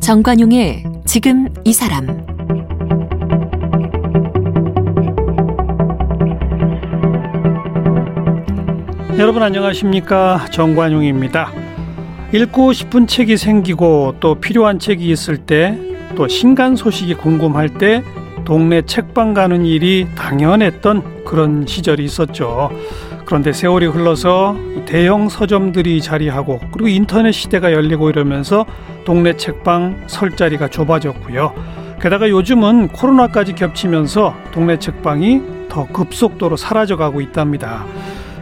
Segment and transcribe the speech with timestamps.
[0.00, 2.06] 정관용의 지금 이 사람
[9.18, 11.52] 여러분 안녕하십니까 정관용입니다.
[12.32, 18.02] 읽고 싶은 책이 생기고 또 필요한 책이 있을 때 또 신간 소식이 궁금할 때
[18.50, 22.68] 동네 책방 가는 일이 당연했던 그런 시절이 있었죠.
[23.24, 28.66] 그런데 세월이 흘러서 대형 서점들이 자리하고 그리고 인터넷 시대가 열리고 이러면서
[29.04, 31.54] 동네 책방 설 자리가 좁아졌고요.
[32.02, 37.86] 게다가 요즘은 코로나까지 겹치면서 동네 책방이 더 급속도로 사라져가고 있답니다.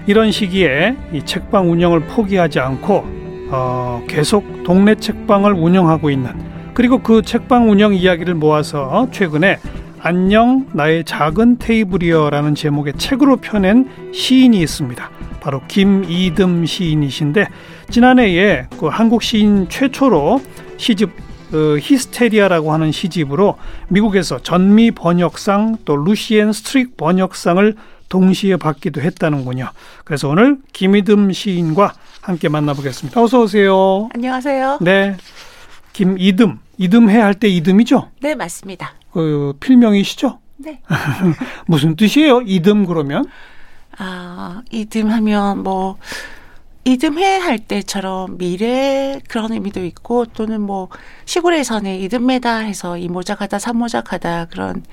[0.06, 3.04] 이런 시기에 이 책방 운영을 포기하지 않고
[3.50, 6.32] 어, 계속 동네 책방을 운영하고 있는
[6.72, 9.58] 그리고 그 책방 운영 이야기를 모아서 최근에
[10.00, 15.10] 안녕 나의 작은 테이블이여라는 제목의 책으로 펴낸 시인이 있습니다.
[15.40, 17.46] 바로 김이듬 시인이신데
[17.90, 20.40] 지난해에 그 한국 시인 최초로
[20.76, 21.10] 시집
[21.52, 23.56] 어, 히스테리아라고 하는 시집으로
[23.88, 27.74] 미국에서 전미 번역상 또 루시엔 스트릭 번역상을
[28.10, 29.70] 동시에 받기도 했다는군요.
[30.04, 33.22] 그래서 오늘 김이듬 시인과 함께 만나보겠습니다.
[33.22, 34.08] 어서 오세요.
[34.14, 34.78] 안녕하세요.
[34.82, 35.16] 네.
[35.98, 36.60] 김이듬.
[36.76, 38.10] 이듬해 할 때 이듬이죠?
[38.20, 38.92] 네, 맞습니다.
[39.12, 40.38] 그 필명이시죠?
[40.58, 40.80] 네.
[41.66, 42.42] 무슨 뜻이에요?
[42.42, 43.26] 이듬 그러면?
[43.98, 45.96] 아, 이듬하면 뭐
[46.84, 50.88] 이듬해 할 때처럼 미래 그런 의미도 있고 또는 뭐
[51.24, 54.84] 시골에서는 이듬매다 해서 이모작하다 삼모작하다 그런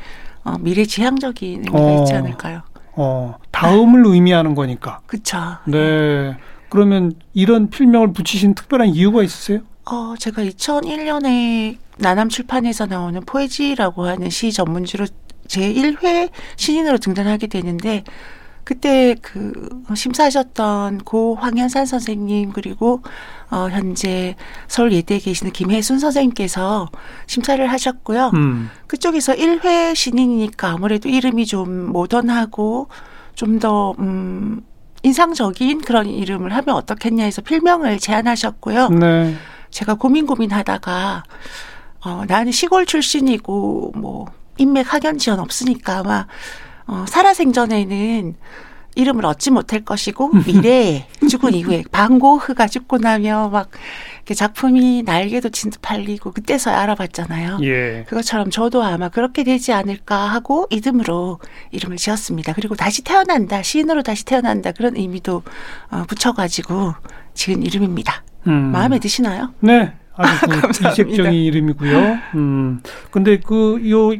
[0.43, 2.01] 어, 미래 지향적인 의미가 어.
[2.01, 2.63] 있지 않을까요?
[2.93, 5.01] 어, 다음을 의미하는 거니까.
[5.05, 5.37] 그쵸.
[5.65, 6.35] 네.
[6.69, 9.59] 그러면 이런 필명을 붙이신 특별한 이유가 있으세요?
[9.85, 15.05] 어, 제가 2001년에 나남 출판에서 나오는 포에지라고 하는 시 전문지로
[15.47, 18.03] 제1회 신인으로 등단하게 되는데
[18.63, 23.03] 그때 그 심사하셨던 고 황현산 선생님 그리고
[23.51, 24.35] 어 현재
[24.67, 26.89] 서울 예대에 계시는 김혜순 선생님께서
[27.27, 28.31] 심사를 하셨고요.
[28.33, 28.71] 음.
[28.87, 32.87] 그쪽에서 1회 신인이니까 아무래도 이름이 좀 모던하고
[33.35, 34.63] 좀더 음,
[35.03, 38.89] 인상적인 그런 이름을 하면 어떻겠냐 해서 필명을 제안하셨고요.
[38.89, 39.35] 네.
[39.69, 41.23] 제가 고민 고민하다가
[42.05, 44.25] 어, 나는 시골 출신이고 뭐
[44.57, 46.27] 인맥 학연 지원 없으니까 아마
[46.87, 48.35] 어, 살아생전에는
[48.95, 53.69] 이름을 얻지 못할 것이고 미래에 죽은 이후에 방고흐가 죽고 나면 막
[54.17, 57.59] 이렇게 작품이 날개도 진듯 팔리고 그때서야 알아봤잖아요.
[57.63, 58.05] 예.
[58.07, 61.39] 그것처럼 저도 아마 그렇게 되지 않을까 하고 이름으로
[61.71, 62.53] 이름을 지었습니다.
[62.53, 65.43] 그리고 다시 태어난다, 시인으로 다시 태어난다 그런 의미도
[65.91, 66.93] 어, 붙여가지고
[67.33, 68.23] 지은 이름입니다.
[68.47, 68.71] 음.
[68.71, 69.53] 마음에 드시나요?
[69.59, 69.93] 네.
[70.15, 70.89] 아주 그 감사합니다.
[70.91, 72.17] 이색적인 이름이고요.
[72.35, 72.81] 음.
[73.11, 74.11] 근데 그요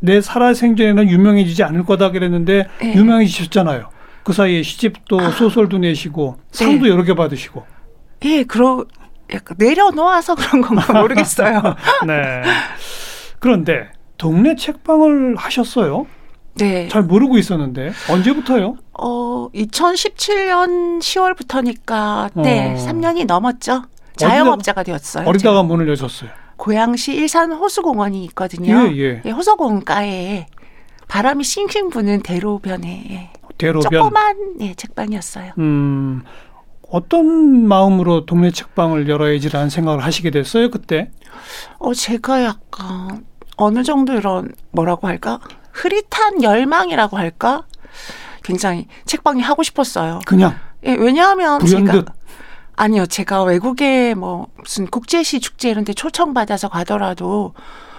[0.00, 2.94] 내 살아생전에는 유명해지지 않을 거다 그랬는데 네.
[2.94, 3.88] 유명해지셨잖아요.
[4.24, 6.90] 그 사이에 시집도 소설도 내시고 상도 네.
[6.90, 7.64] 여러 개 받으시고.
[8.24, 8.84] 예, 그러
[9.32, 11.62] 약간 내려놓아서 그런 건가 모르겠어요.
[12.06, 12.42] 네.
[13.38, 16.06] 그런데 동네 책방을 하셨어요?
[16.56, 16.88] 네.
[16.88, 18.76] 잘 모르고 있었는데 언제부터요?
[19.02, 22.86] 어, 2017년 10월부터니까 네, 어.
[22.86, 23.84] 3년이 넘었죠.
[24.16, 25.26] 자영업자가 되었어요.
[25.26, 26.28] 어리다가 문을 여셨어요.
[26.56, 28.90] 고양시 일산 호수공원이 있거든요.
[28.92, 29.30] 예, 예.
[29.30, 30.46] 호수공가에
[31.08, 33.90] 바람이 싱싱 부는 대로변에 대로변.
[33.90, 35.52] 조그만 예, 책방이었어요.
[35.58, 36.22] 음.
[36.90, 41.10] 어떤 마음으로 동네 책방을 열어야지라는 생각을 하시게 됐어요 그때?
[41.78, 43.24] 어, 제가 약간
[43.56, 45.38] 어느 정도 이런 뭐라고 할까?
[45.72, 47.62] 흐릿한 열망이라고 할까?
[48.42, 50.20] 굉장히 책방이 하고 싶었어요.
[50.26, 51.92] 그냥 예, 왜냐하면 불현듯.
[51.92, 52.14] 제가
[52.76, 57.52] 아니요, 제가 외국에 뭐 무슨 국제시 축제 이런 데 초청받아서 가더라도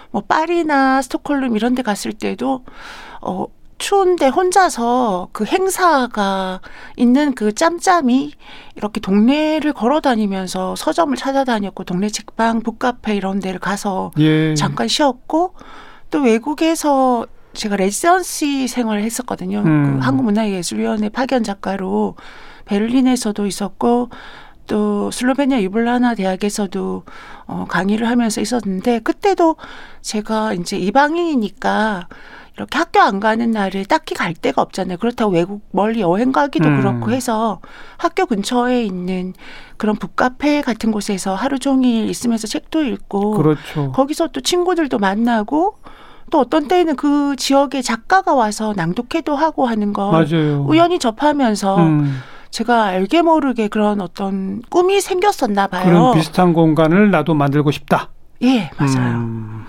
[0.10, 2.66] 뭐 파리나 스톡홀름 이런 데 갔을 때도
[3.22, 3.46] 어
[3.78, 6.62] 추운데 혼자서 그 행사가
[6.98, 8.32] 있는 그 짬짬이
[8.76, 14.54] 이렇게 동네를 걸어 다니면서 서점을 찾아다녔고 동네 책방, 북카페 이런 데를 가서 예.
[14.56, 15.56] 잠깐 쉬었고
[16.12, 19.60] 또 외국에서 제가 레지던시 생활을 했었거든요.
[19.60, 20.00] 음.
[20.00, 22.16] 그 한국문화예술위원회 파견 작가로
[22.66, 24.10] 베를린에서도 있었고
[24.68, 27.04] 또 슬로베니아 유블라나 대학에서도
[27.48, 29.58] 어, 강의를 하면서 있었는데 그때도
[30.02, 32.08] 제가 이제 이방인이니까
[32.56, 34.98] 이렇게 학교 안 가는 날에 딱히 갈 데가 없잖아요.
[34.98, 36.78] 그렇다고 외국 멀리 여행 가기도 음.
[36.78, 37.60] 그렇고 해서
[37.98, 39.34] 학교 근처에 있는
[39.78, 43.92] 그런 북카페 같은 곳에서 하루 종일 있으면서 책도 읽고 그렇죠.
[43.94, 45.76] 거기서 또 친구들도 만나고
[46.32, 50.66] 또 어떤 때는 그 지역의 작가가 와서 낭독회도 하고 하는 거 맞아요.
[50.68, 52.20] 우연히 접하면서 음,
[52.50, 55.84] 제가 알게 모르게 그런 어떤 꿈이 생겼었나 봐요.
[55.86, 58.10] 그런 비슷한 공간을 나도 만들고 싶다.
[58.44, 59.18] 예, 맞아요.
[59.18, 59.66] 음,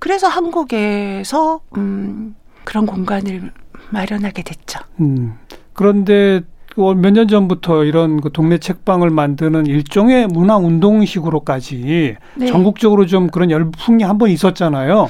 [0.00, 3.52] 그래서 한국에서 음 그런 공간을
[3.90, 4.80] 마련하게 됐죠.
[5.00, 5.34] 음.
[5.74, 6.40] 그런데
[6.76, 12.46] 몇 년 전부터 이런 그 동네 책방을 만드는 일종의 문화 운동식으로까지 네.
[12.46, 15.08] 전국적으로 좀 그런 열풍이 한번 있었잖아요.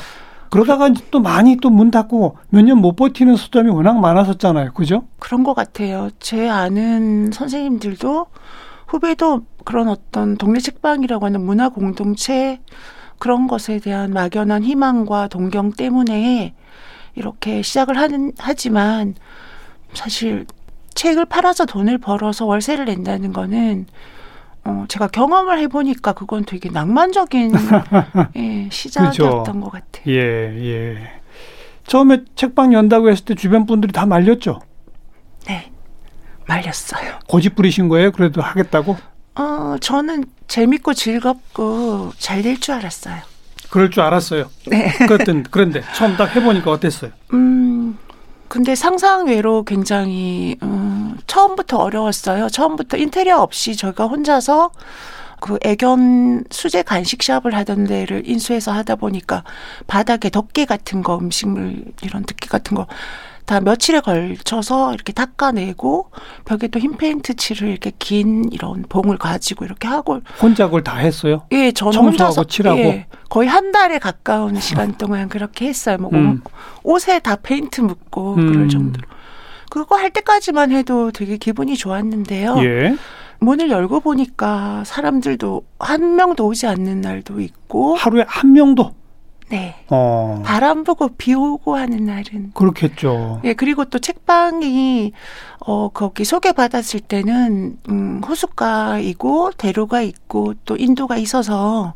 [0.51, 4.73] 그러다가 이제 또 많이 또 문 닫고 몇 년 못 버티는 서점이 워낙 많았었잖아요.
[4.73, 5.05] 그죠?
[5.19, 6.11] 그런 것 같아요.
[6.19, 8.27] 제 아는 선생님들도
[8.89, 12.61] 후배도 그런 어떤 동네 책방이라고 하는 문화 공동체
[13.19, 16.55] 그런 것에 대한 막연한 희망과 동경 때문에
[17.15, 19.15] 이렇게 시작을 하는 하지만
[19.93, 20.47] 사실
[20.95, 23.87] 책을 팔아서 돈을 벌어서 월세를 낸다는 거는
[24.65, 27.53] 어 제가 경험을 해보니까 그건 되게 낭만적인
[28.37, 29.61] 예, 시작이었던 그죠.
[29.61, 30.05] 것 같아요.
[30.09, 30.99] 예, 예.
[31.87, 34.61] 처음에 책방 연다고 했을 때 주변 분들이 다 말렸죠.
[35.47, 35.73] 네,
[36.47, 37.19] 말렸어요.
[37.29, 38.13] 고집 부리신 거예요?
[38.13, 38.97] 그래도 하겠다고?
[39.37, 43.17] 어 저는 재밌고 즐겁고 잘 될 줄 알았어요.
[43.71, 44.51] 그럴 줄 알았어요.
[44.67, 44.93] 네.
[45.07, 47.13] 그랬던 그런데 처음 딱 해보니까 어땠어요?
[47.33, 47.97] 음,
[48.51, 52.49] 근데 상상 외로 굉장히 음, 처음부터 어려웠어요.
[52.49, 54.73] 처음부터 인테리어 없이 저희가 혼자서
[55.39, 59.45] 그 애견 수제 간식샵을 하던 데를 인수해서 하다 보니까
[59.87, 62.89] 바닥에 덮개 같은 거 음식물 이런 덮개 같은 거
[63.51, 66.13] 다 며칠에 걸쳐서 이렇게 닦아내고
[66.45, 70.99] 벽에 또 흰 페인트 칠을 이렇게 긴 이런 봉을 가지고 이렇게 하고 혼자 그걸 다
[70.99, 71.43] 했어요?
[71.51, 72.79] 예, 저는 청소하고 혼자서 칠하고?
[72.79, 75.99] 예, 거의 한 달에 가까운 시간 동안 그렇게 했어요.
[75.99, 76.43] 뭐 음.
[76.85, 78.53] 옷에 다 페인트 묻고 음.
[78.53, 79.05] 그럴 정도로.
[79.69, 82.55] 그거 할 때까지만 해도 되게 기분이 좋았는데요.
[82.59, 82.97] 예.
[83.41, 88.93] 문을 열고 보니까 사람들도 한 명도 오지 않는 날도 있고, 하루에 한 명도.
[89.51, 89.75] 네.
[89.89, 90.43] 어.
[90.45, 92.53] 바람 부고 비 오고 하는 날은.
[92.55, 93.41] 그렇겠죠.
[93.45, 95.13] 예, 그리고 또 책방이,
[95.67, 101.95] 어, 거기 소개받았을 때는, 음, 호숫가이고, 대로가 있고, 또 인도가 있어서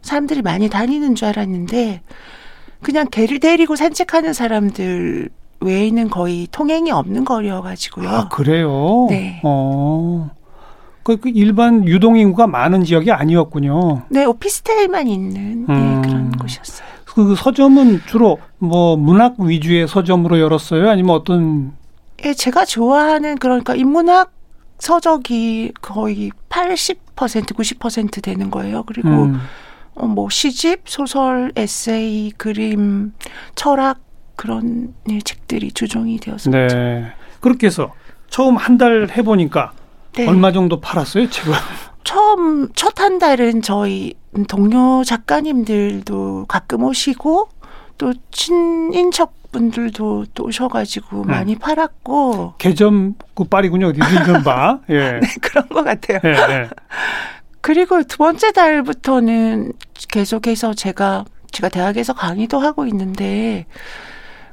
[0.00, 2.00] 사람들이 많이 다니는 줄 알았는데,
[2.82, 5.28] 그냥 개를 데리고 산책하는 사람들
[5.60, 8.08] 외에는 거의 통행이 없는 거리여 가지고요.
[8.08, 9.06] 아 그래요?
[9.08, 9.40] 네.
[9.42, 10.30] 어.
[11.06, 14.02] 그, 그 일반 유동 인구가 많은 지역이 아니었군요.
[14.08, 16.02] 네, 오피스텔만 있는 음.
[16.04, 16.88] 예, 그런 곳이었어요.
[17.04, 20.90] 그 서점은 주로 뭐 문학 위주의 서점으로 열었어요?
[20.90, 21.74] 아니면 어떤
[22.24, 24.32] 예, 제가 좋아하는 그러니까 인문학
[24.80, 28.82] 서적이 거의 80% 90% 되는 거예요.
[28.82, 29.40] 그리고 음,
[29.94, 33.12] 어, 뭐 시집, 소설, 에세이, 그림,
[33.54, 34.00] 철학
[34.34, 36.50] 그런 예, 책들이 주종이 되었었죠.
[36.50, 37.12] 네.
[37.40, 37.92] 그렇게 해서
[38.28, 39.70] 처음 한 달 해보니까
[40.16, 40.26] 네.
[40.26, 41.28] 얼마 정도 팔았어요?
[41.30, 41.52] 책을?
[42.04, 44.14] 처음 첫 한 달은 저희
[44.48, 47.48] 동료 작가님들도 가끔 오시고
[47.98, 51.26] 또 친인척 분들도 또 오셔가지고 음.
[51.28, 53.88] 많이 팔았고 개점 그 빨이군요.
[53.88, 54.80] 어디 읽은 바.
[54.90, 55.20] 예.
[55.40, 56.18] 그런 것 같아요.
[56.24, 56.68] 예, 예.
[57.60, 59.72] 그리고 두 번째 달부터는
[60.08, 63.66] 계속해서 제가 제가 대학에서 강의도 하고 있는데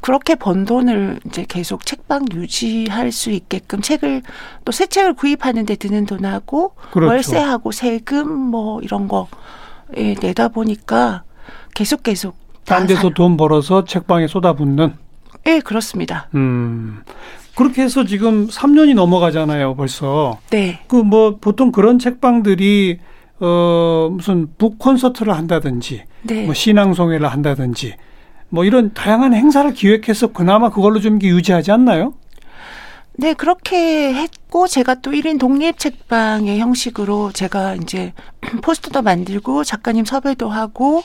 [0.04, 4.22] 그렇게 번 돈을 이제 계속 책방 유지할 수 있게끔 책을
[4.66, 7.10] 또 새 책을 구입하는데 드는 돈하고 그렇죠.
[7.12, 9.28] 월세하고 세금 뭐 이런 거
[9.98, 11.24] 예, 내다 보니까
[11.74, 12.36] 계속 계속
[12.66, 14.94] 딴다 데서 살- 돈 벌어서 책방에 쏟아붓는.
[15.48, 16.28] 예 그렇습니다.
[16.36, 17.02] 음.
[17.56, 20.40] 그렇게 해서 지금 3년이 넘어가잖아요, 벌써.
[20.50, 20.80] 네.
[20.88, 23.00] 그 뭐 보통 그런 책방들이
[23.40, 26.46] 어 무슨 북 콘서트를 한다든지 네.
[26.46, 27.96] 뭐 신앙송회를 한다든지
[28.54, 32.14] 뭐 이런 다양한 행사를 기획해서 그나마 그걸로 좀 유지하지 않나요?
[33.14, 38.14] 네, 그렇게 했 고, 제가 또 1인 독립 책방의 형식으로 제가 이제
[38.62, 41.02] 포스터도 만들고, 작가님 섭외도 하고,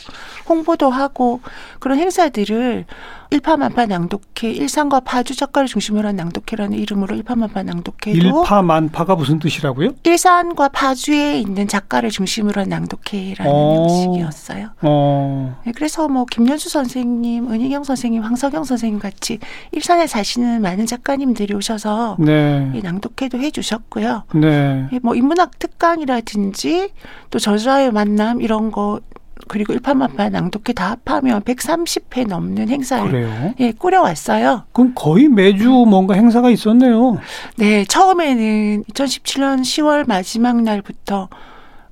[0.46, 1.40] 홍보도 하고,
[1.78, 2.84] 그런 행사들을
[3.30, 9.90] 일파만파 낭독회, 일산과 파주 작가를 중심으로 한 낭독회라는 이름으로 일파만파 낭독회도 일파만파가 무슨 뜻이라고요?
[10.02, 13.82] 일산과 파주에 있는 작가를 중심으로 한 낭독회라는 어.
[13.82, 14.70] 형식이었어요.
[14.80, 15.60] 어.
[15.66, 19.38] 네, 그래서 뭐 김연수 선생님, 은희경 선생님, 황석영 선생님 같이
[19.72, 22.70] 일산에 사시는 많은 작가님들이 오셔서 네.
[22.74, 24.24] 이 낭독회도 해주셨고요.
[24.34, 24.86] 네.
[24.92, 26.90] 예, 뭐 인문학 특강이라든지
[27.30, 29.00] 또 저자의 만남 이런 거
[29.46, 33.54] 그리고 일파만파 낭독회 다 합하면 130회 넘는 행사를 그래요?
[33.60, 34.64] 예, 꾸려왔어요.
[34.72, 37.18] 그럼 거의 매주 뭔가 행사가 있었네요.
[37.56, 41.28] 네, 처음에는 2017년 10월 마지막 날부터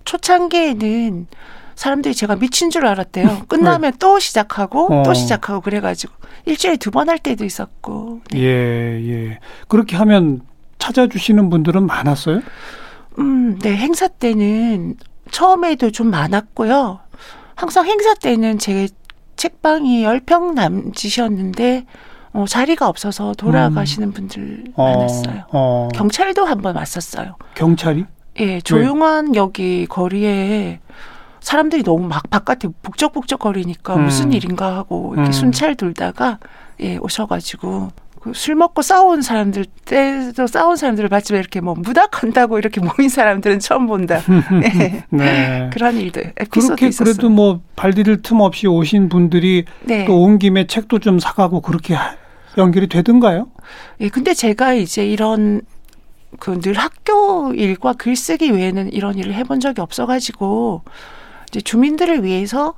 [0.05, 1.27] 초창기에는
[1.75, 3.43] 사람들이 제가 미친 줄 알았대요.
[3.49, 5.03] 끝나면 또 시작하고 어.
[5.03, 6.15] 또 시작하고 그래가지고
[6.47, 8.21] 일주일에 두 번 할 때도 있었고.
[8.31, 8.41] 네.
[8.41, 8.47] 예,
[9.09, 9.39] 예.
[9.69, 10.41] 그렇게 하면
[10.79, 12.41] 찾아주시는 분들은 많았어요?
[13.19, 14.97] 음, 네, 행사 때는
[15.31, 17.01] 처음에도 좀 많았고요.
[17.55, 18.89] 항상 행사 때는 제
[19.37, 21.87] 책방이 10평 남짓이었는데,
[22.33, 25.45] 어, 자리가 없어서 돌아가시는 분들 많았어요.
[25.53, 27.37] 어, 경찰도 한 번 왔었어요.
[27.55, 28.05] 경찰이?
[28.41, 30.81] 예, 조용한 여기 거리에
[31.41, 34.05] 사람들이 너무 막 바깥에 북적북적 거리니까 음.
[34.05, 35.33] 무슨 일인가 하고 이렇게 음.
[35.33, 36.39] 순찰 돌다가
[36.81, 42.81] 예, 오셔가지고 그 술 먹고 싸운 사람들 때도 싸운 사람들을 봤지만 이렇게 뭐 무닥한다고 이렇게
[42.99, 44.21] 모인 사람들은 처음 본다.
[44.61, 45.05] 네.
[45.11, 45.71] 네.
[45.73, 47.13] 그런 일도 에피소드 그렇게 있었어요.
[47.15, 50.05] 그래도 뭐 발디딜 틈 없이 오신 분들이 네.
[50.07, 52.17] 또온 김에 책도 좀 사가고 그렇게 하-
[52.59, 53.49] 연결이 되던가요?
[54.01, 55.61] 예, 근데 제가 이제 이런
[56.39, 60.83] 그 늘 학교 일과 글쓰기 외에는 이런 일을 해본 적이 없어가지고
[61.49, 62.75] 이제 주민들을 위해서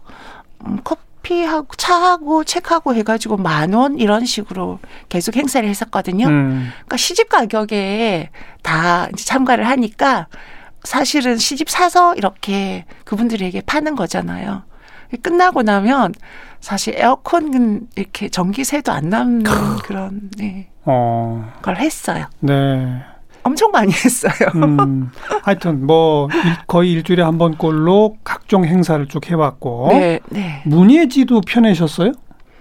[0.67, 0.79] 음,
[1.23, 6.27] 커피하고 차하고 책하고 해가지고 만 원 이런 식으로 계속 행사를 했었거든요.
[6.27, 6.71] 음.
[6.73, 8.31] 그러니까 시집 가격에
[8.63, 10.29] 다 이제 참가를 하니까
[10.85, 14.63] 사실은 시집 사서 이렇게 그분들에게 파는 거잖아요.
[15.23, 16.15] 끝나고 나면
[16.61, 21.53] 사실 에어컨은 이렇게 전기세도 안 남는 그런 네, 어.
[21.63, 22.27] 걸 했어요.
[22.41, 23.03] 네.
[23.49, 24.33] 엄청 많이 했어요.
[24.55, 25.11] 음.
[25.43, 30.63] 하여튼 뭐 일- 거의 일주일에 한 번꼴로 각종 행사를 쭉 해왔고 네, 네.
[30.67, 32.13] 문예지도 펴내셨어요?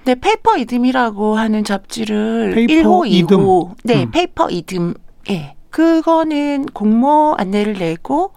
[0.06, 3.38] 네, 페이퍼 이듬이라고 하는 잡지를 페이퍼 1호, 이듬.
[3.40, 3.76] 2호.
[3.84, 4.12] 네, 음.
[4.12, 4.94] 페이퍼 이듬.
[5.30, 5.56] 예.
[5.70, 8.32] 그거는 공모 안내를 내고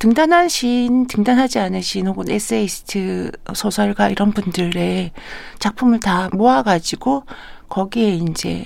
[0.00, 5.12] 등단한 시인, 등단하지 않은 시인 혹은 에세이스트, 소설가 이런 분들의
[5.60, 7.22] 작품을 다 모아가지고
[7.68, 8.64] 거기에 이제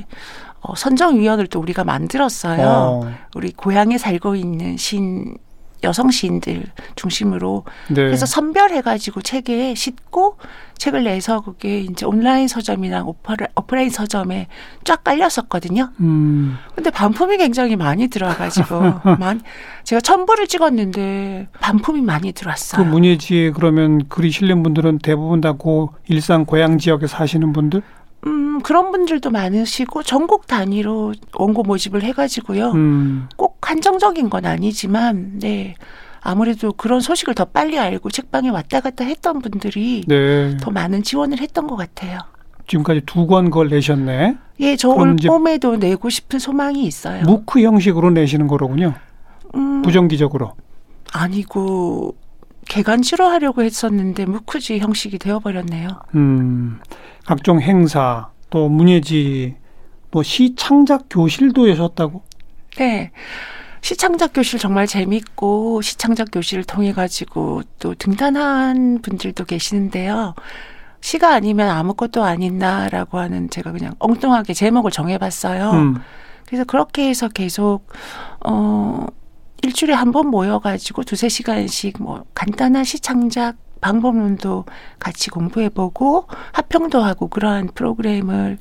[0.61, 2.67] 어, 선정위원을 또 우리가 만들었어요.
[2.67, 3.13] 어.
[3.35, 5.37] 우리 고향에 살고 있는 시인,
[5.85, 6.65] 여성 시인들
[6.97, 7.95] 중심으로 네.
[7.95, 10.37] 그래서 선별해가지고 책에 싣고
[10.77, 14.49] 책을 내서 그게 이제 온라인 서점이나 오프라, 오프라인 서점에
[14.85, 15.91] 쫙 깔렸었거든요.
[16.01, 16.57] 음.
[16.75, 18.81] 근데 반품이 굉장히 많이 들어와가지고
[19.21, 19.41] 많이
[19.85, 22.85] 제가 첨부를 찍었는데 반품이 많이 그 들어왔어요.
[22.85, 27.83] 문예지에 그러면 글이 실린 분들은 대부분 다 고 일산 고향 지역에 사시는 분들?
[28.27, 32.73] 음 그런 분들도 많으시고 전국 단위로 원고 모집을 해가지고요.
[32.73, 33.29] 음.
[33.37, 35.75] 꼭 한정적인 건 아니지만 네
[36.21, 40.57] 아무래도 그런 소식을 더 빨리 알고 책방에 왔다 갔다 했던 분들이 네.
[40.59, 42.19] 더 많은 지원을 했던 것 같아요.
[42.67, 44.37] 지금까지 두 권 걸 내셨네.
[44.61, 47.23] 예, 저 올 봄에도 내고 싶은 소망이 있어요.
[47.23, 48.95] 무크 형식으로 내시는 거로군요.
[49.55, 50.53] 음, 부정기적으로.
[51.13, 52.17] 아니고
[52.69, 55.89] 개간지로 하려고 했었는데 무크지 형식이 되어버렸네요.
[56.17, 56.81] 음.
[57.29, 59.55] 각종 행사 또 문예지
[60.11, 62.23] 뭐 시창작 교실도 여셨다고.
[62.79, 63.11] 네.
[63.83, 70.35] 시창작 교실 정말 재밌고 시창작 교실을 통해 가지고 또 등단한 분들도 계시는데요.
[71.03, 75.71] 시가 아니면 아무것도 아닌나라고 하는 제가 그냥 엉뚱하게 제목을 정해봤어요.
[75.73, 75.97] 음.
[76.47, 77.87] 그래서 그렇게 해서 계속
[78.47, 79.05] 어
[79.63, 84.65] 일주일에 한 번 모여가지고 두세 시간씩 뭐 간단한 시창작 방법론도
[84.99, 88.59] 같이 공부해보고 합평도 하고 그러한 프로그램을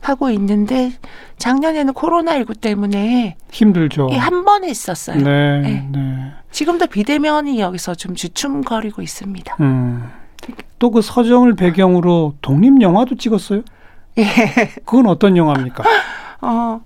[0.00, 0.92] 하고 있는데
[1.38, 4.08] 작년에는 코로나19 때문에 힘들죠.
[4.12, 5.16] 한번 했었어요.
[5.16, 5.60] 네.
[5.60, 5.88] 네.
[5.90, 6.32] 네.
[6.50, 9.56] 지금도 비대면이 여기서 좀 주춤거리고 있습니다.
[9.60, 10.10] 음.
[10.78, 13.62] 또 그 서정을 배경으로 독립 영화도 찍었어요?
[14.18, 14.24] 예.
[14.84, 15.82] 그건 어떤 영화입니까?
[16.42, 16.80] 어,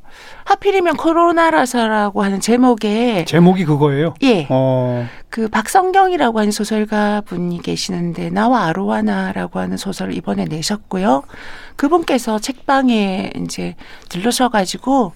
[0.49, 4.15] 하필이면 코로나라서라고 하는 제목에 제목이 그거예요.
[4.23, 4.47] 예.
[4.49, 5.07] 어.
[5.29, 11.25] 그 박성경이라고 하는 소설가 분이 계시는데 나와 아로하나라고 하는 소설을 이번에 내셨고요.
[11.77, 13.75] 그분께서 책방에 이제
[14.09, 15.13] 들르셔가지고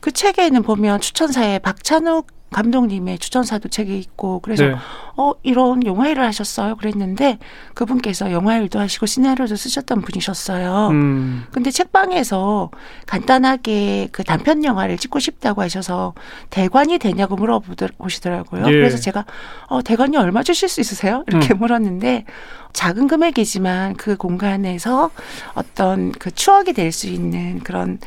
[0.00, 4.74] 그 책에는 보면 추천사에 박찬욱 감독님의 추천사도 책이 있고 그래서 네.
[5.16, 7.38] 어 이런 영화 일을 하셨어요 그랬는데
[7.74, 10.88] 그분께서 영화 일도 하시고 시나리오도 쓰셨던 분이셨어요.
[10.88, 11.44] 음.
[11.52, 12.70] 근데 책방에서
[13.06, 16.14] 간단하게 그 단편 영화를 찍고 싶다고 하셔서
[16.50, 18.66] 대관이 되냐고 물어보시더라고요.
[18.66, 18.70] 예.
[18.72, 19.24] 그래서 제가
[19.68, 21.24] 어 대관이 얼마 주실 수 있으세요?
[21.28, 21.58] 이렇게 음.
[21.58, 22.24] 물었는데
[22.72, 25.10] 작은 금액이지만 그 공간에서
[25.54, 27.98] 어떤 그 추억이 될 수 있는 그런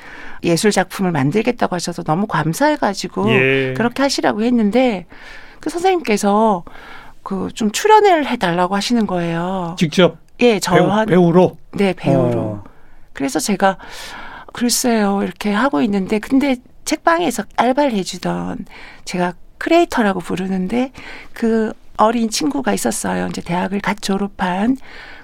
[0.44, 3.74] 예술 작품을 만들겠다고 하셔서 너무 감사해가지고 예.
[3.76, 5.06] 그렇게 하시라고 했는데
[5.60, 6.64] 그 선생님께서
[7.28, 9.76] 그 좀 출연을 해달라고 하시는 거예요.
[9.78, 11.58] 직접 예, 배우, 저한 배우로.
[11.74, 12.40] 네 배우로.
[12.40, 12.64] 어.
[13.12, 13.78] 그래서 제가
[14.54, 16.56] 글쎄요 이렇게 하고 있는데 근데
[16.86, 18.66] 책방에서 알바를 해주던
[19.04, 20.92] 제가 creator라고 부르는데
[21.34, 23.28] 그 어린 친구가 있었어요.
[23.28, 24.78] 이제 대학을 갓 졸업한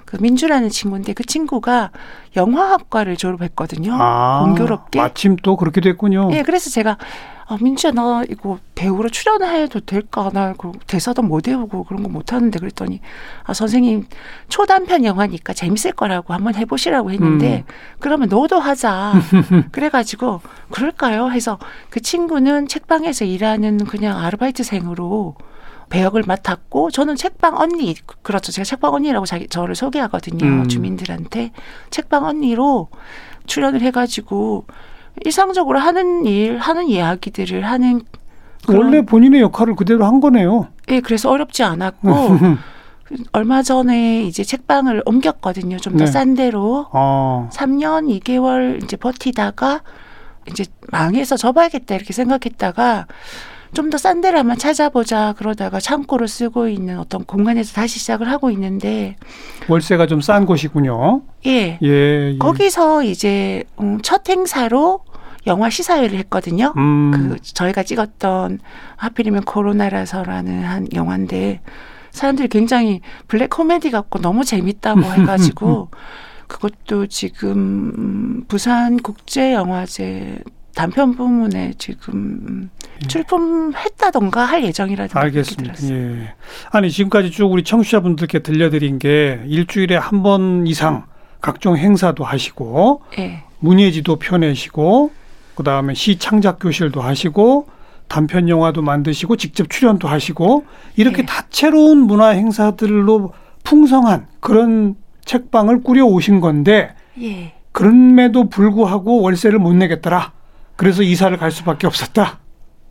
[0.04, 1.90] 그 민주라는 친구인데 그 친구가
[2.36, 3.96] 영화학과를 졸업했거든요.
[3.98, 5.00] 아, 공교롭게.
[5.00, 6.28] 마침 또 그렇게 됐군요.
[6.32, 6.98] 예, 그래서 제가
[7.46, 10.30] 아, 민주야 나 이거 배우로 출연해도 될까?
[10.32, 13.00] 나그 대사도 못 외우고 그런 거 못 하는데 그랬더니
[13.44, 14.06] 아 선생님
[14.48, 17.72] 초단편 영화니까 재밌을 거라고 한번 해보시라고 했는데 음.
[17.98, 19.14] 그러면 너도 하자.
[19.72, 21.30] 그래가지고 그럴까요?
[21.30, 21.58] 해서
[21.90, 25.34] 그 친구는 책방에서 일하는 그냥 아르바이트생으로
[25.90, 30.68] 배역을 맡았고 저는 책방 언니 그렇죠 제가 책방 언니라고 자기 저를 소개하거든요 음.
[30.68, 31.50] 주민들한테
[31.90, 32.88] 책방 언니로
[33.46, 34.66] 출연을 해가지고
[35.22, 38.02] 일상적으로 하는 일 하는 이야기들을 하는
[38.68, 40.68] 원래 본인의 역할을 그대로 한 거네요.
[40.88, 42.08] 예 그래서 어렵지 않았고
[43.32, 45.76] 얼마 전에 이제 책방을 옮겼거든요.
[45.78, 46.10] 좀더 네.
[46.10, 46.86] 싼 데로.
[46.92, 47.48] 어.
[47.52, 49.82] 3년 2개월 이제 버티다가
[50.48, 53.06] 이제 망해서 접어야겠다 이렇게 생각했다가
[53.74, 58.50] 좀 더 싼 데를 한번 찾아보자 그러다가 창고를 쓰고 있는 어떤 공간에서 다시 시작을 하고
[58.50, 59.16] 있는데
[59.68, 61.22] 월세가 좀 싼 곳이군요.
[61.46, 61.88] 예, 예.
[62.32, 62.38] 예.
[62.38, 65.00] 거기서 이제 음, 첫 행사로
[65.46, 66.72] 영화 시사회를 했거든요.
[66.76, 67.10] 음.
[67.12, 68.60] 그 저희가 찍었던
[68.96, 71.60] 하필이면 코로나라서라는 한 영화인데
[72.12, 75.90] 사람들이 굉장히 블랙 코미디 같고 너무 재밌다고 해가지고
[76.46, 80.38] 그것도 지금 음, 부산 국제 영화제
[80.74, 82.70] 단편 부문에 지금 음,
[83.06, 85.74] 출품했다던가 할 예정이라던가 그렇게 알겠습니다.
[85.94, 86.34] 예.
[86.70, 91.04] 아니 지금까지 쭉 우리 청취자분들께 들려드린 게 일주일에 한 번 이상
[91.40, 93.42] 각종 행사도 하시고 예.
[93.58, 95.10] 문예지도 펴내시고
[95.54, 97.68] 그다음에 시 창작 교실도 하시고
[98.08, 100.64] 단편 영화도 만드시고 직접 출연도 하시고
[100.96, 101.26] 이렇게 네.
[101.26, 103.32] 다채로운 문화 행사들로
[103.64, 107.52] 풍성한 그런 책방을 꾸려 오신 건데 예.
[107.72, 110.32] 그럼에도 불구하고 월세를 못 내겠더라.
[110.76, 112.38] 그래서 이사를 갈 수밖에 없었다.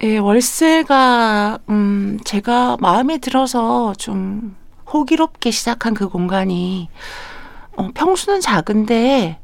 [0.04, 4.56] 예, 월세가 음 제가 마음에 들어서 좀
[4.92, 6.90] 호기롭게 시작한 그 공간이
[7.76, 9.40] 어, 평수는 작은데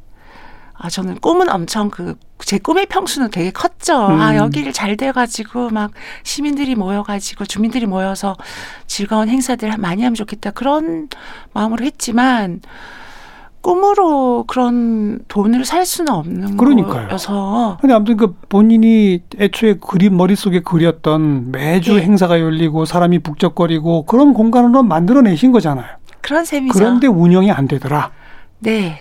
[0.74, 4.06] 아 저는 꿈은 엄청 그 제 꿈의 평수는 되게 컸죠.
[4.08, 4.20] 음.
[4.20, 5.92] 아 여기를 잘 돼가지고 막
[6.24, 8.36] 시민들이 모여가지고 주민들이 모여서
[8.86, 11.08] 즐거운 행사들 많이 하면 좋겠다 그런
[11.52, 12.60] 마음으로 했지만
[13.60, 17.08] 꿈으로 그런 돈을 살 수는 없는 그러니까요.
[17.08, 22.02] 거여서 근데 아무튼 그 본인이 애초에 그림 머릿속에 그렸던 매주 네.
[22.02, 25.86] 행사가 열리고 사람이 북적거리고 그런 공간으로 만들어내신 거잖아요.
[26.22, 26.72] 그런 셈이죠.
[26.72, 28.10] 그런데 운영이 안 되더라.
[28.60, 29.00] 네.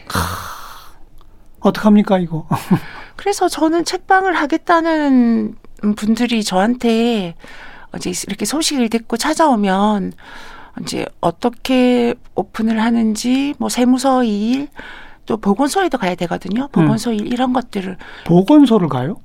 [1.62, 2.48] 어떡합니까 이거?
[3.16, 5.56] 그래서 저는 책방을 하겠다는
[5.96, 7.36] 분들이 저한테
[7.96, 10.14] 이제 이렇게 소식을 듣고 찾아오면
[10.82, 14.68] 이제 어떻게 오픈을 하는지 뭐 세무서 일,
[15.26, 16.68] 또 보건소에도 가야 되거든요.
[16.72, 19.18] 보건소 일 이런 것들을 보건소를 가요?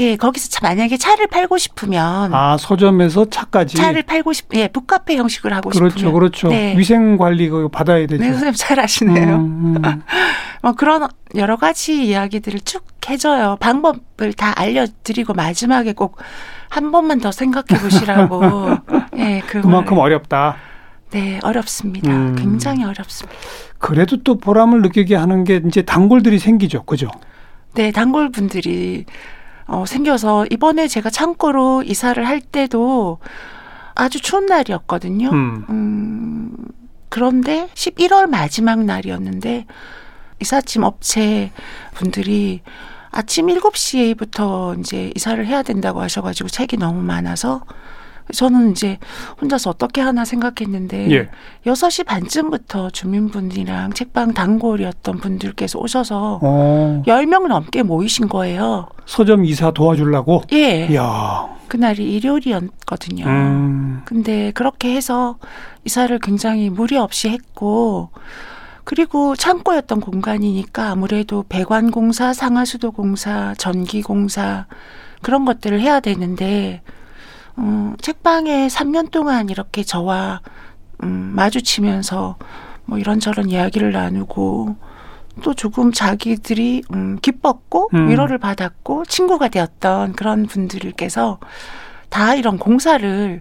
[0.00, 3.76] 예 거기서 차- 만약에 차를 팔고 싶으면 아 서점에서 차까지.
[3.76, 6.48] 차를 팔고 싶, 예 북카페 형식을 하고 그렇죠, 싶으면 그렇죠.
[6.48, 6.76] 네.
[6.78, 8.22] 위생 관리 그거 받아야 되죠.
[8.22, 9.36] 네 선생님 잘 아시네요.
[9.36, 10.02] 음, 음.
[10.62, 13.56] 뭐 그런 여러 가지 이야기들을 쭉 해줘요.
[13.58, 16.18] 방법을 다 알려드리고 마지막에 꼭
[16.70, 18.42] 한 번만 더 생각해 보시라고.
[19.16, 20.56] 예, 그 그만큼 어렵다.
[21.10, 22.10] 네 어렵습니다.
[22.10, 22.36] 음.
[22.36, 23.38] 굉장히 어렵습니다.
[23.78, 27.10] 그래도 또 보람을 느끼게 하는 게 이제 단골들이 생기죠, 그죠?
[27.74, 29.04] 네 단골 분들이
[29.66, 33.18] 어, 생겨서 이번에 제가 창고로 이사를 할 때도
[33.94, 35.30] 아주 추운 날이었거든요.
[35.30, 35.64] 음.
[35.68, 36.50] 음,
[37.08, 39.66] 그런데 11월 마지막 날이었는데
[40.40, 41.52] 이삿짐 업체
[41.94, 42.62] 분들이
[43.10, 47.62] 아침 7시부터 이제 이사를 해야 된다고 하셔가지고 책이 너무 많아서
[48.32, 48.98] 저는 이제
[49.40, 51.28] 혼자서 어떻게 하나 생각했는데 예.
[51.66, 58.88] 6시 반쯤부터 주민분들이랑 책방 단골이었던 분들께서 오셔서 어, 10명 넘게 모이신 거예요.
[59.06, 60.42] 서점 이사 도와주려고.
[60.52, 60.86] 예.
[60.90, 61.48] 이야.
[61.68, 63.26] 그날이 일요일이었거든요.
[63.26, 64.02] 음.
[64.04, 65.36] 근데 그렇게 해서
[65.84, 68.10] 이사를 굉장히 무리 없이 했고
[68.84, 74.66] 그리고 창고였던 공간이니까 아무래도 배관공사, 상하수도공사, 전기공사
[75.20, 76.80] 그런 것들을 해야 되는데
[77.58, 80.40] 음, 책방에 3년 동안 이렇게 저와
[81.02, 82.36] 음, 마주치면서
[82.84, 84.76] 뭐 이런저런 이야기를 나누고
[85.42, 88.08] 또 조금 자기들이 음, 기뻤고 음.
[88.08, 91.38] 위로를 받았고 친구가 되었던 그런 분들께서
[92.08, 93.40] 다 이런 공사를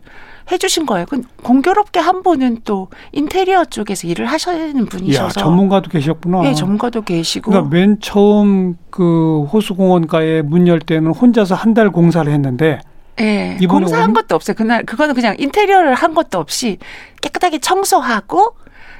[0.51, 1.05] 해주신 거예요.
[1.09, 6.45] 그 공교롭게 한 분은 또 인테리어 쪽에서 일을 하시는 분이셔서 전문가도 계셨구나.
[6.45, 12.31] 예, 전문가도 계시고 그러니까 맨 처음 그 호수공원가에 문 열 때는 혼자서 한 달 공사를
[12.31, 12.79] 했는데
[13.19, 14.55] 예, 이번에 공사한 오늘- 것도 없어요.
[14.55, 16.77] 그날 그거는 그냥 인테리어를 한 것도 없이
[17.21, 18.55] 깨끗하게 청소하고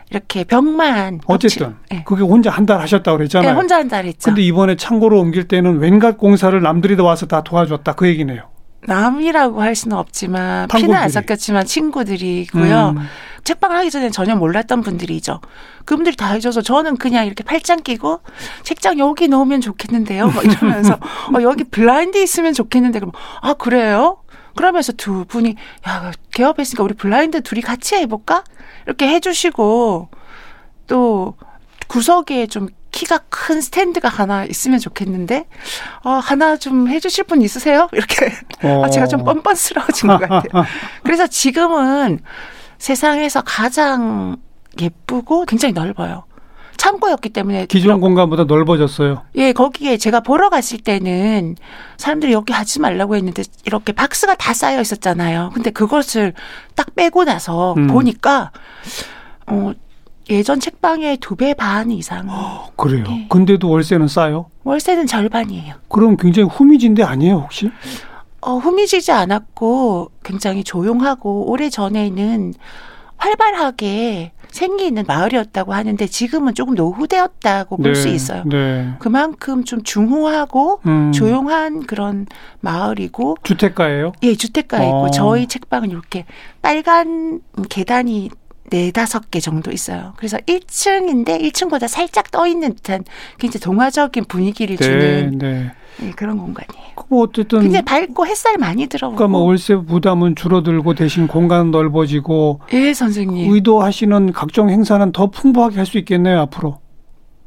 [0.10, 2.04] 이렇게 벽만 어쨌든 예.
[2.06, 3.54] 그게 혼자 한 달 하셨다고 예, 그랬잖아요.
[3.56, 4.26] 혼자 한 달 했죠.
[4.32, 8.44] 근데 이번에 창고로 옮길 때는 웬갓 공사를 남들이 다 와서 다 도와줬다 그 얘기네요.
[8.86, 10.96] 남이라고 할 수는 없지만 피는 단골들이.
[10.96, 12.90] 안 섞였지만 친구들이고요.
[12.98, 13.08] 음.
[13.44, 15.40] 책방을 하기 전에 전혀 몰랐던 분들이죠.
[15.86, 18.20] 그분들이 다 해줘서 저는 그냥 이렇게 팔짱 끼고
[18.64, 20.28] 책장 여기 넣으면 좋겠는데요.
[20.30, 20.96] 뭐 이러면서
[21.34, 24.18] 어, 여기 블라인드 있으면 좋겠는데 그럼 아 그래요?
[24.56, 25.56] 그러면서 두 분이
[25.88, 28.44] 야 개업했으니까 우리 블라인드 둘이 같이 해볼까?
[28.86, 30.10] 이렇게 해주시고
[30.88, 31.36] 또
[31.88, 35.46] 구석에 좀 키가 큰 스탠드가 하나 있으면 좋겠는데
[36.04, 37.88] 어, 하나 좀 해주실 분 있으세요?
[37.94, 38.34] 이렇게
[38.64, 38.84] 어.
[38.84, 40.66] 아, 제가 좀 뻔뻔스러워진 것 같아요.
[41.04, 42.20] 그래서 지금은
[42.80, 44.38] 세상에서 가장
[44.82, 46.24] 예쁘고 굉장히 넓어요.
[46.78, 49.24] 창고였기 때문에 기존 공간보다 넓어졌어요.
[49.36, 51.56] 예 거기에 제가 보러 갔을 때는
[51.98, 55.52] 사람들이 여기 하지 말라고 했는데 이렇게 박스가 다 쌓여 있었잖아요.
[55.54, 56.34] 근데 그것을
[56.74, 57.88] 딱 빼고 나서 음.
[57.88, 58.52] 보니까
[59.46, 59.74] 어,
[60.30, 62.28] 예전 책방의 두 배 반 이상.
[62.76, 63.04] 그래요.
[63.10, 63.28] 예.
[63.30, 64.48] 근데도 월세는 싸요?
[64.64, 65.76] 월세는 절반이에요.
[65.88, 67.70] 그럼 굉장히 후미진데 아니에요, 혹시?
[68.42, 72.54] 어, 후미지지 않았고 굉장히 조용하고 오래 전에는
[73.18, 78.44] 활발하게 생기는 마을이었다고 하는데 지금은 조금 노후되었다고 볼수 있어요.
[78.46, 78.94] 네.
[79.00, 82.26] 그만큼 좀 중후하고 음, 조용한 그런
[82.62, 84.14] 마을이고 주택가예요?
[84.24, 85.12] 예 주택가 있고 어.
[85.12, 86.26] 저희 책방은 이렇게
[86.62, 88.30] 빨간 계단이
[88.70, 90.14] 네다섯 개 정도 있어요.
[90.18, 93.04] 그래서 1층인데 1층보다 살짝 떠 있는 듯한
[93.40, 95.72] 굉장히 동화적인 분위기를 네, 주는 네.
[96.04, 96.94] 예, 그런 공간이에요.
[97.10, 99.16] 뭐 어쨌든 굉장히 밝고 햇살 많이 들어오고.
[99.16, 103.52] 그러니까 뭐 월세 부담은 줄어들고 대신 공간 넓어지고 예, 선생님.
[103.54, 106.80] 의도하시는 각종 행사는 더 풍부하게 할 수 있겠네요 앞으로.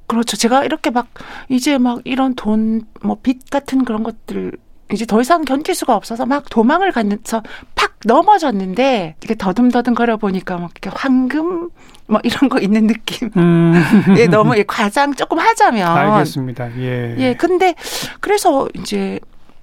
[0.07, 0.37] 그렇죠.
[0.37, 1.07] 제가 이렇게 막
[1.49, 4.53] 이제 막 이런 돈 뭐 빚 같은 그런 것들
[4.93, 7.43] 이제 더 이상 견딜 수가 없어서 막 도망을 가면서
[7.75, 11.71] 팍 넘어졌는데 이게 더듬더듬 걸어 보니까 막 이렇게 황금
[12.07, 13.31] 뭐 이런 거 있는 느낌.
[13.37, 13.75] 음,
[14.19, 15.87] 예, 너무 예, 과장 조금 하자면.
[15.97, 16.77] 알겠습니다.
[16.79, 17.15] 예.
[17.19, 17.75] 예, 근데
[18.21, 19.21] 그래서 이제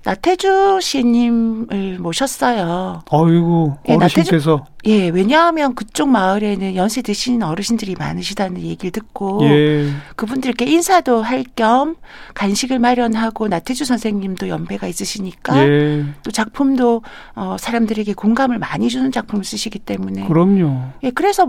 [0.08, 3.02] 나태주 씨님을 모셨어요.
[3.10, 9.90] 어이구 예, 어르신께서 예, 왜냐하면 그쪽 마을에는 연세 드신 어르신들이 많으시다는 얘기를 듣고 예.
[10.16, 11.96] 그분들께 인사도 할 겸
[12.36, 16.06] 간식을 마련하고 나태주 선생님도 연배가 있으시니까 예.
[16.24, 17.02] 또 작품도
[17.36, 20.84] 어, 사람들에게 공감을 많이 주는 작품을 쓰시기 때문에 그럼요.
[21.04, 21.48] 예, 그래서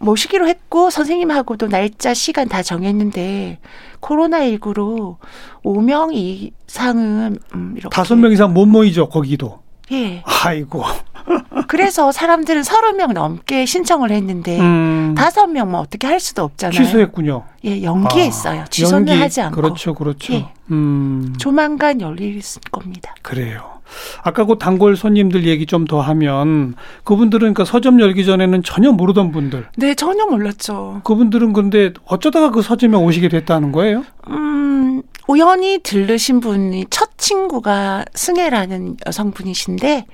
[0.00, 3.58] 모시기로 했고 선생님하고도 날짜 시간 다 정했는데
[4.00, 5.16] 코로나19로
[5.64, 9.60] 5명 이상은 음, 이렇게 다섯 명 이상 못 모이죠 거기도.
[9.92, 10.22] 예.
[10.24, 10.82] 아이고.
[11.68, 16.76] 그래서 사람들은 30명 넘게 신청을 했는데 음, 다섯 명뭐 어떻게 할 수도 없잖아요.
[16.82, 17.44] 취소했군요.
[17.66, 18.62] 예, 연기했어요.
[18.62, 19.20] 아, 취소는 연기.
[19.22, 19.56] 하지 않고.
[19.56, 20.32] 그렇죠, 그렇죠.
[20.32, 20.48] 예.
[20.70, 22.40] 음, 조만간 열릴
[22.72, 23.14] 겁니다.
[23.22, 23.79] 그래요.
[24.22, 29.32] 아까 그 단골 손님들 얘기 좀 더 하면 그분들은 그러니까 서점 열기 전에는 전혀 모르던
[29.32, 29.66] 분들.
[29.76, 31.00] 네, 전혀 몰랐죠.
[31.04, 34.04] 그분들은 근데 어쩌다가 그 서점에 오시게 됐다는 거예요?
[34.28, 40.06] 음, 우연히 들르신 분이 첫 친구가 승혜라는 여성분이신데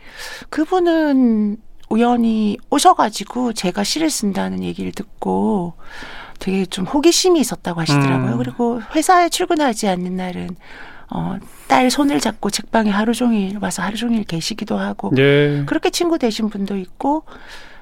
[0.50, 1.56] 그분은
[1.88, 5.74] 우연히 오셔가지고 제가 시를 쓴다는 얘기를 듣고
[6.38, 8.32] 되게 좀 호기심이 있었다고 하시더라고요.
[8.32, 8.38] 음.
[8.38, 10.50] 그리고 회사에 출근하지 않는 날은
[11.10, 11.38] 어,
[11.68, 15.62] 딸 손을 잡고 책방에 하루 종일 와서 하루 종일 계시기도 하고 예.
[15.66, 17.24] 그렇게 친구 되신 분도 있고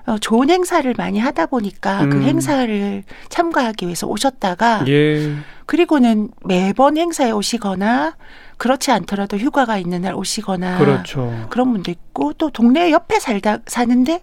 [0.07, 2.23] 어, 좋은 행사를 많이 하다 보니까 그 음.
[2.23, 5.35] 행사를 참가하기 위해서 오셨다가 예.
[5.67, 8.17] 그리고는 매번 행사에 오시거나
[8.59, 11.47] 그렇지 않더라도 휴가가 있는 날 오시거나 그렇죠.
[11.49, 14.23] 그런 분도 있고 또 동네 옆에 살다 사는데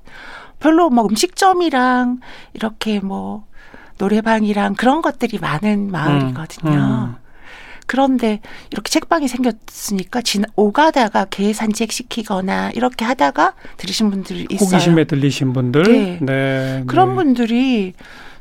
[0.59, 2.19] 별로 뭐 음식점이랑
[2.53, 3.45] 이렇게 뭐
[3.97, 6.71] 노래방이랑 그런 것들이 많은 마을이거든요.
[6.71, 7.20] 음.
[7.91, 8.39] 그런데
[8.71, 14.65] 이렇게 책방이 생겼으니까 지나 오가다가 개 산책 시키거나 이렇게 하다가 들으신 분들이 있어요.
[14.65, 15.83] 호기심에 들리신 분들.
[15.83, 16.19] 네.
[16.21, 16.83] 네.
[16.87, 17.15] 그런 네.
[17.15, 17.93] 분들이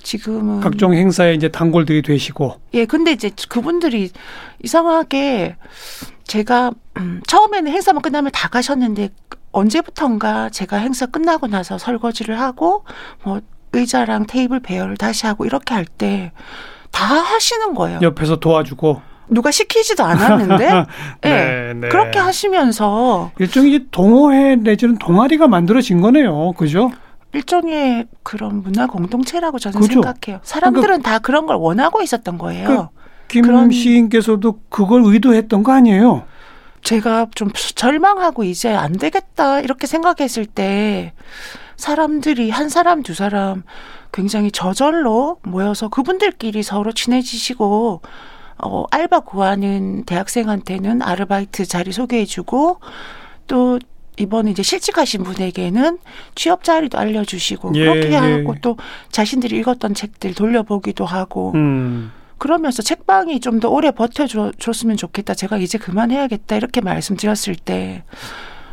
[0.05, 2.61] 지금은 각종 행사에 이제 단골들이 되시고.
[2.75, 4.11] 예, 근데 이제 그분들이
[4.63, 5.57] 이상하게
[6.29, 9.09] 제가 음, 처음에는 행사만 끝나면 다 가셨는데
[9.51, 12.85] 언제부턴가 제가 행사 끝나고 나서 설거지를 하고
[13.25, 13.41] 뭐
[13.73, 16.31] 의자랑 테이블 배열을 다시 하고 이렇게 할 때
[16.93, 18.01] 다 하시는 거예요.
[18.03, 19.10] 옆에서 도와주고.
[19.31, 20.65] 누가 시키지도 않았는데
[21.25, 21.29] 예.
[21.29, 21.89] 네, 네.
[21.89, 26.53] 그렇게 하시면서 일종의 동호회 내지는 동아리가 만들어진 거네요.
[26.53, 26.91] 그죠?
[27.33, 30.03] 일종의 그런 문화 공동체라고 저는 그죠.
[30.03, 30.41] 생각해요.
[30.43, 32.91] 사람들은 다 그런 걸 원하고 있었던 거예요.
[33.29, 36.25] 김 그런- 시인께서도 그걸 의도했던 거 아니에요?
[36.83, 41.13] 제가 좀 절망하고 이제 안 되겠다 이렇게 생각했을 때
[41.77, 43.63] 사람들이 한 사람 두 사람
[44.13, 48.01] 굉장히 저절로 모여서 그분들끼리 서로 친해지시고
[48.63, 52.81] 어 알바 구하는 대학생한테는 아르바이트 자리 소개해주고
[53.47, 53.79] 또
[54.19, 55.99] 이번에 이제 실직하신 분에게는
[56.35, 58.17] 취업 자리도 알려주시고 예, 그렇게 예.
[58.17, 58.77] 하고 또
[59.11, 62.13] 자신들이 읽었던 책들 돌려보기도 하고 음.
[62.39, 65.35] 그러면서 책방이 좀 더 오래 버텨줬으면 좋겠다.
[65.35, 66.57] 제가 이제 그만해야겠다.
[66.57, 68.03] 이렇게 말씀드렸을 때,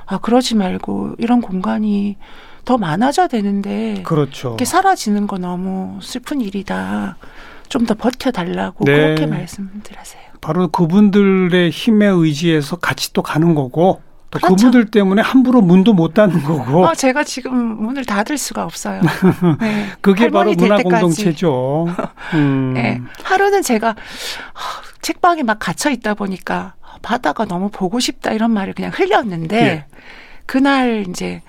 [0.06, 2.16] 아, 그러지 말고 이런 공간이
[2.64, 4.50] 더 많아져야 되는데, 그렇죠.
[4.50, 7.18] 이렇게 사라지는 거 너무 슬픈 일이다.
[7.70, 8.96] 좀 더 버텨달라고 네.
[8.98, 10.22] 그렇게 말씀들 하세요.
[10.42, 14.56] 바로 그분들의 힘에 의지해서 같이 또 가는 거고 또 그렇죠.
[14.56, 19.02] 그분들 때문에 함부로 문도 못 닫는 거고 아, 제가 지금 문을 닫을 수가 없어요.
[19.62, 19.88] 네.
[20.02, 20.78] 그게 바로 문화.
[20.78, 21.88] 공동체죠.
[22.36, 22.74] 음.
[22.74, 23.02] 네.
[23.24, 23.90] 하루는 제가
[24.54, 29.86] 하, 책방에 막 갇혀 있다 보니까 바다가 너무 보고 싶다 이런 말을 그냥 흘렸는데 예.
[30.46, 31.42] 그날 이제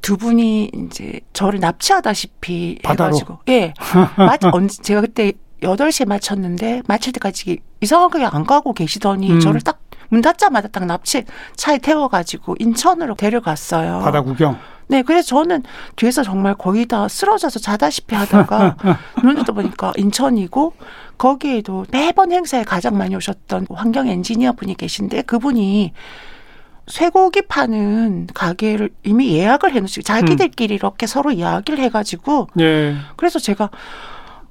[0.00, 3.08] 두 분이 이제 저를 납치하다시피 바다로?
[3.08, 3.74] 해가지고 예.
[4.16, 5.32] 맞, 언제 제가 그때
[5.64, 9.40] 8시에 마쳤는데 마칠 때까지 이상하게 안 가고 계시더니 음.
[9.40, 11.24] 저를 딱 문 닫자마자 딱 납치
[11.56, 14.00] 차에 태워가지고 인천으로 데려갔어요.
[14.00, 14.56] 바다 구경.
[14.86, 15.62] 네, 그래서 저는
[15.96, 18.76] 뒤에서 정말 거의 다 쓰러져서 자다시피 하다가
[19.24, 20.74] 눈을 떠보니까 인천이고
[21.16, 25.92] 거기에도 매번 행사에 가장 많이 오셨던 환경 엔지니어 분이 계신데 그분이
[26.86, 32.94] 쇠고기 파는 가게를 이미 예약을 해놓으시고 자기들끼리 이렇게 서로 이야기를 해가지고 예.
[33.16, 33.70] 그래서 제가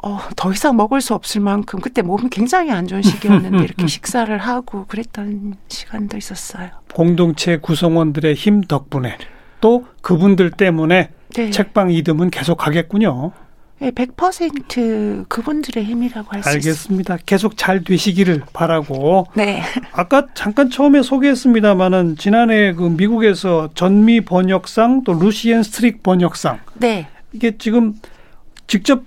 [0.04, 4.38] 어, 더 이상 먹을 수 없을 만큼 그때 몸이 굉장히 안 좋은 시기였는데 이렇게 식사를
[4.38, 6.70] 하고 그랬던 시간도 있었어요.
[6.94, 9.18] 공동체 구성원들의 힘 덕분에
[9.62, 11.50] 또 그분들 때문에 네.
[11.50, 13.32] 책방 이듬은 계속 가겠군요.
[13.80, 16.70] 네, 100% 그분들의 힘이라고 할 수 있습니다.
[16.70, 17.18] 알겠습니다.
[17.26, 19.62] 계속 잘 되시기를 바라고 네.
[19.94, 27.08] 아까 잠깐 처음에 소개했습니다마는 지난해 그 미국에서 전미 번역상 또 루시엔 스트릭 번역상 네.
[27.32, 27.96] 이게 지금
[28.68, 29.04] 직접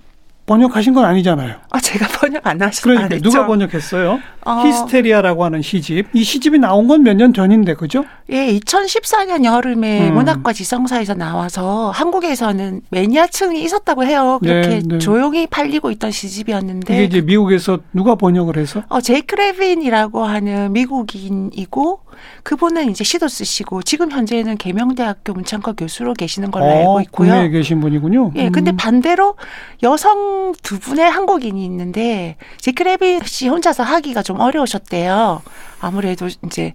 [0.47, 1.55] 번역하신 건 아니잖아요.
[1.69, 3.21] 아, 제가 번역 안 하셨 그러니까 안?
[3.21, 4.19] 누가 번역했어요?
[4.45, 6.07] 어, 히스테리아라고 하는 시집.
[6.13, 8.05] 이 시집이 나온 건 몇 년 전인데 그죠?
[8.31, 10.13] 예, 2014년 여름에 음.
[10.15, 14.39] 문학과 지성사에서 나와서 한국에서는 매니아층이 있었다고 해요.
[14.41, 14.97] 그렇게 네, 네.
[14.99, 21.99] 조용히 팔리고 있던 시집이었는데 이게 이제 미국에서 누가 번역을 해서 어, 제이크 레빈이라고 하는 미국인이고
[22.43, 27.29] 그분은 이제 시도 쓰시고 지금 현재는 계명대학교 문창과 교수로 계시는 걸로 알고 있고요.
[27.29, 28.31] 어, 국내에 계신 분이군요.
[28.35, 28.77] 예, 근데 음.
[28.77, 29.35] 반대로
[29.83, 35.41] 여성 두 분의 한국인이 있는데 제이크 레빈 씨 혼자서 하기가 좀 어려우셨대요.
[35.79, 36.73] 아무래도 이제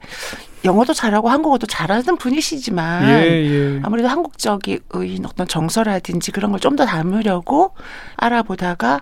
[0.64, 3.44] 영어도 잘하고 한국어도 잘하는 분이시지만 예,
[3.77, 3.81] 예.
[3.83, 4.79] 아무래도 한국적인
[5.27, 7.75] 어떤 정서라든지 그런 걸 좀 더 담으려고
[8.16, 9.01] 알아보다가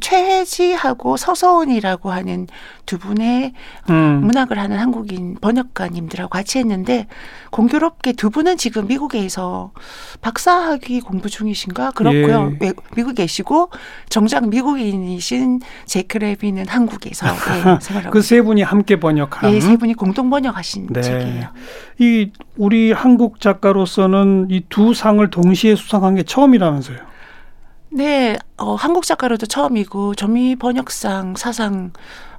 [0.00, 2.46] 최혜지하고 서서은이라고 하는
[2.86, 3.52] 두 분의
[3.90, 4.20] 음.
[4.24, 7.06] 문학을 하는 한국인 번역가님들하고 같이 했는데
[7.50, 9.70] 공교롭게 두 분은 지금 미국에서
[10.20, 12.52] 박사학위 공부 중이신가 그렇고요.
[12.60, 12.66] 예.
[12.66, 13.70] 외- 미국에 계시고
[14.08, 17.32] 정작 미국인이신 제크 레비는 한국에서 네,
[17.80, 21.02] 생활하고 그 세 분이 함께 번역한 예, 세 분이 공동 번역하신 네.
[21.02, 21.48] 책이에요.
[22.00, 26.98] 이 우리 한국 작가로서는 이 두 상을 동시에 수상한 게 처음이라면서요.
[27.90, 31.92] 네, 어, 한국 작가로도 처음이고 전미 번역상 사상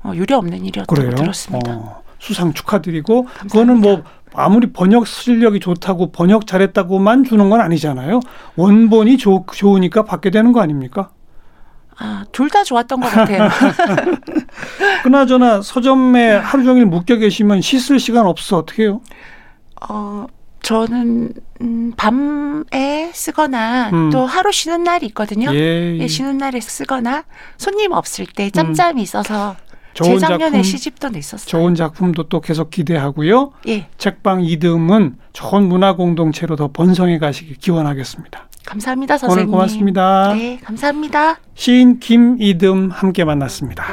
[0.04, 1.12] 어, 유례 없는 일이었다고 그래요?
[1.16, 1.72] 들었습니다.
[1.74, 3.48] 어, 수상 축하드리고 감사합니다.
[3.54, 8.20] 그거는 뭐 아무리 번역 실력이 좋다고 번역 잘했다고만 주는 건 아니잖아요.
[8.58, 11.10] 원본이 좋, 좋으니까 받게 되는 거 아닙니까?
[11.98, 13.50] 아, 둘 다 좋았던 것 같아요.
[15.04, 19.02] 그나저나 서점에 하루 종일 묶여 계시면 씻을 시간 없어 어떻게 해요?
[19.90, 20.26] 어,
[20.62, 24.10] 저는 음, 밤에 쓰거나 음.
[24.10, 25.54] 또 하루 쉬는 날이 있거든요.
[25.54, 25.58] 예,
[25.96, 26.08] 예, 예.
[26.08, 27.24] 쉬는 날에 쓰거나
[27.58, 29.56] 손님 없을 때 짬짬이 있어서
[29.94, 31.48] 좋은 재작년에 작품, 시집도 냈었어요.
[31.48, 33.52] 좋은 작품도 또 계속 기대하고요.
[33.68, 38.45] 예, 책방 이듬은 좋은 문화 공동체로 더 번성해 가시길 기원하겠습니다.
[38.66, 39.44] 감사합니다, 선생님.
[39.44, 40.34] 오늘 고맙습니다.
[40.34, 41.40] 네, 감사합니다.
[41.54, 43.86] 시인 김이듬 함께 만났습니다.